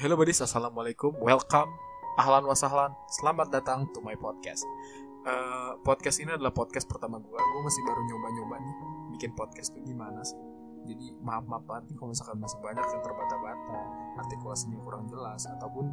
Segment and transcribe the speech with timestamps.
[0.00, 1.68] Hello buddies, assalamualaikum, welcome,
[2.16, 2.88] ahlan wasahlan,
[3.20, 4.64] selamat datang to my podcast.
[5.28, 7.36] Eh, podcast ini adalah podcast pertama gue.
[7.36, 8.74] Gue masih baru nyoba-nyoba nih
[9.12, 10.40] bikin podcast tuh gimana sih.
[10.88, 13.80] Jadi maaf maaf banget nih kalau misalkan masih banyak yang terbata-bata,
[14.24, 15.92] artikulasinya kurang jelas ataupun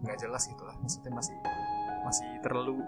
[0.00, 0.72] nggak jelas gitu lah.
[0.80, 1.36] Maksudnya masih
[2.08, 2.80] masih terlalu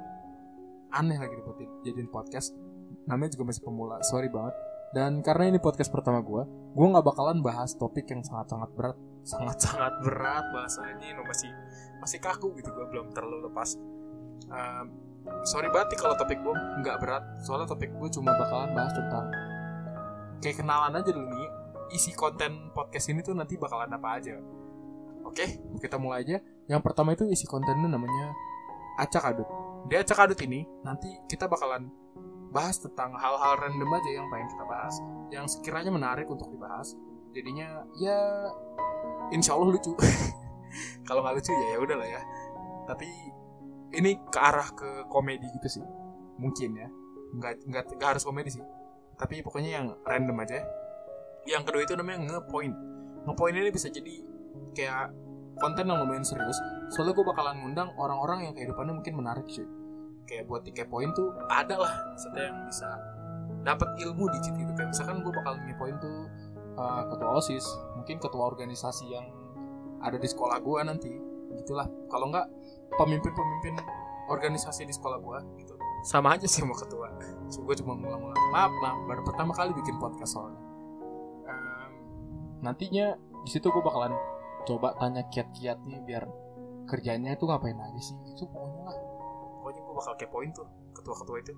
[0.96, 2.56] aneh lagi buat jadiin podcast.
[3.04, 4.56] Namanya juga masih pemula, sorry banget.
[4.88, 6.42] Dan karena ini podcast pertama gue,
[6.72, 11.52] gue nggak bakalan bahas topik yang sangat-sangat berat, sangat-sangat berat bahasanya, no, masih
[12.00, 13.76] masih kaku gitu gue belum terlalu lepas.
[14.48, 14.86] Um,
[15.44, 19.28] sorry banget kalau topik gue nggak berat, soalnya topik gue cuma bakalan bahas tentang
[20.40, 21.48] kayak kenalan aja dulu nih.
[21.88, 24.36] Isi konten podcast ini tuh nanti bakalan apa aja.
[25.24, 26.36] Oke, kita mulai aja.
[26.68, 28.32] Yang pertama itu isi kontennya namanya
[29.00, 29.48] acak adut.
[29.88, 31.88] Di acak adut ini nanti kita bakalan
[32.48, 34.94] bahas tentang hal-hal random aja yang pengen kita bahas
[35.28, 36.96] yang sekiranya menarik untuk dibahas.
[37.36, 38.48] Jadinya ya
[39.32, 39.92] insya Allah lucu.
[41.06, 42.22] Kalau nggak lucu ya ya udah lah ya.
[42.88, 43.08] Tapi
[43.96, 45.84] ini ke arah ke komedi gitu sih.
[46.40, 46.88] Mungkin ya.
[47.36, 48.64] Nggak nggak nggak harus komedi sih.
[49.20, 50.64] Tapi pokoknya yang random aja.
[51.44, 52.76] Yang kedua itu namanya ngepoint.
[53.28, 54.24] Ngepoint ini bisa jadi
[54.72, 55.12] kayak
[55.60, 56.56] konten yang lumayan serius.
[56.96, 59.68] Soalnya gue bakalan ngundang orang-orang yang kehidupannya mungkin menarik sih
[60.28, 61.92] kayak buat dikepoin tuh ada lah.
[62.12, 62.88] Maksudnya yang bisa
[63.64, 64.72] dapat ilmu di situ gitu.
[64.76, 66.28] Kayak misalkan gue bakal ngepoin tuh
[66.76, 67.64] uh, ketua osis.
[67.96, 69.26] Mungkin ketua organisasi yang
[70.04, 71.12] ada di sekolah gue nanti.
[71.64, 71.88] Gitulah.
[72.12, 72.46] Kalau nggak
[73.00, 73.80] pemimpin-pemimpin
[74.28, 75.74] organisasi di sekolah gue gitu.
[76.04, 77.08] Sama aja sih sama ketua.
[77.50, 80.60] So, gue cuma ngulang-ngulang maaf maaf baru pertama kali bikin podcast soalnya.
[81.48, 81.90] Um,
[82.62, 84.14] nantinya di situ gue bakalan
[84.68, 86.28] coba tanya kiat-kiatnya biar
[86.86, 88.16] kerjanya itu ngapain aja sih.
[88.30, 89.17] Itu pokoknya lah
[89.58, 91.52] pokoknya gue bakal kepoin tuh ketua-ketua itu.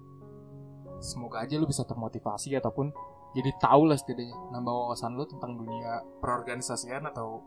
[1.00, 2.92] Semoga aja lu bisa termotivasi ataupun
[3.36, 7.44] jadi tahu lah setidaknya nambah wawasan lu tentang dunia perorganisasian atau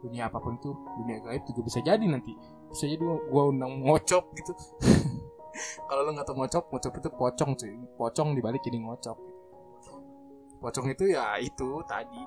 [0.00, 2.32] dunia apa pun tuh dunia gaib juga bisa jadi nanti.
[2.70, 4.52] Bisa jadi gue undang ngocop gitu.
[5.88, 7.74] Kalau lu nggak tahu ngocop ngocop itu pocong cuy.
[7.98, 9.36] Pocong dibalik jadi ngocop
[10.60, 12.20] pocong itu ya itu tadi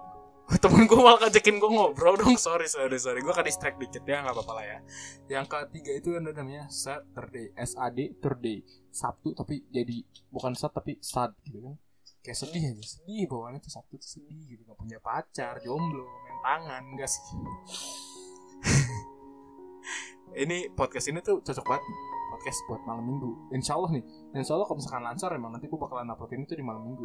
[0.63, 2.33] temen gue malah ngajakin gue ngobrol dong.
[2.33, 3.21] Sorry sorry sorry.
[3.21, 4.79] Gue kan distract dikit ya nggak apa-apa lah ya.
[5.29, 7.53] Yang ketiga itu ada namanya Saturday.
[7.53, 8.65] S A D Saturday.
[8.89, 10.01] Sabtu tapi jadi
[10.33, 11.77] bukan Sat tapi Sad gitu kan.
[12.25, 12.83] Kayak sedih aja.
[12.97, 14.61] Sedih bawaannya tuh Sabtu tuh sedih gitu.
[14.65, 17.21] Nggak punya pacar jomblo main tangan enggak sih.
[20.29, 21.83] Ini podcast ini tuh cocok banget
[22.39, 23.51] podcast buat malam minggu.
[23.51, 26.63] Insya Allah nih insya Allah kalau misalkan lancar emang nanti gue bakalan uploadin itu di
[26.63, 27.03] malam minggu.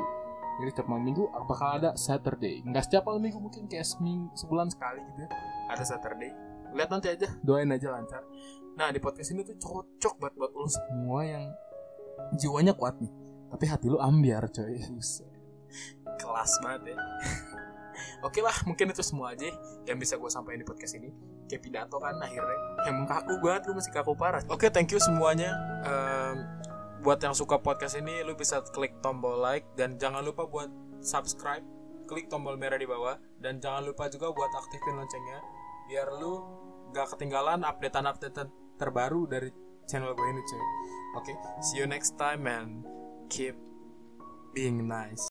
[0.62, 2.62] Jadi setiap malam minggu bakal ada Saturday.
[2.62, 5.30] Nggak setiap malam minggu mungkin kayak seminggu sebulan sekali gitu ya
[5.74, 6.30] ada Saturday.
[6.70, 8.22] Lihat nanti aja doain aja lancar.
[8.78, 11.50] Nah di podcast ini tuh cocok buat buat lo semua yang
[12.38, 13.10] jiwanya kuat nih.
[13.50, 14.78] Tapi hati lu ambiar coy.
[16.22, 16.96] Kelas banget ya
[18.24, 19.52] Oke lah, mungkin itu semua aja
[19.84, 21.12] yang bisa gue sampaikan di podcast ini.
[21.44, 22.58] Kayak pidato kan akhirnya.
[22.88, 24.40] Emang kaku banget, gue masih kaku parah.
[24.48, 25.52] Oke, thank you semuanya.
[25.84, 26.40] Um,
[27.04, 30.72] buat yang suka podcast ini lu bisa klik tombol like dan jangan lupa buat
[31.04, 31.60] subscribe
[32.08, 35.44] klik tombol merah di bawah dan jangan lupa juga buat aktifin loncengnya
[35.84, 36.40] biar lu
[36.96, 38.48] gak ketinggalan updatean-updatean
[38.80, 39.52] terbaru dari
[39.84, 40.62] channel gue ini cuy
[41.20, 42.88] oke okay, see you next time and
[43.28, 43.52] keep
[44.56, 45.20] being nice